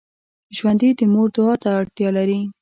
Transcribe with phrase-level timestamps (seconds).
[0.57, 2.39] ژوندي د مور دعا ته اړتیا لري